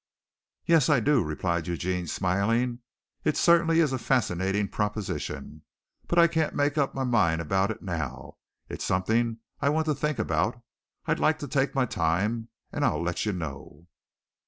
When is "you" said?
13.27-13.31